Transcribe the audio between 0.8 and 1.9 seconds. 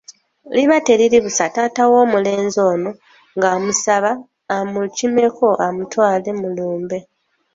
teriri busa, taata